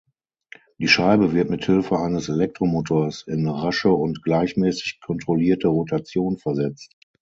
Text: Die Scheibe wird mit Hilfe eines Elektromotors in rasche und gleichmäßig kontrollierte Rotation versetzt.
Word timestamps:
Die 0.79 0.87
Scheibe 0.87 1.31
wird 1.31 1.51
mit 1.51 1.63
Hilfe 1.67 1.99
eines 1.99 2.27
Elektromotors 2.27 3.21
in 3.27 3.47
rasche 3.47 3.91
und 3.91 4.23
gleichmäßig 4.23 4.99
kontrollierte 4.99 5.67
Rotation 5.67 6.39
versetzt. 6.39 6.91